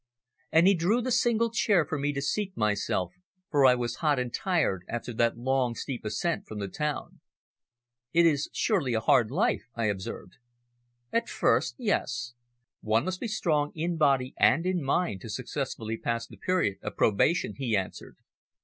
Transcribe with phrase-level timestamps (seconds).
[0.51, 3.13] And he drew the single chair for me to seat myself,
[3.51, 7.19] for I was hot and tired after that long, steep ascent from the town.
[8.11, 10.37] "It is surely a hard life," I observed.
[11.13, 12.33] "At first, yes.
[12.79, 16.97] One must be strong in body and in mind to successfully pass the period of
[16.97, 18.17] probation," he answered.